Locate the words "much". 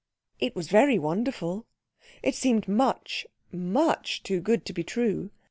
2.67-3.27, 3.51-4.23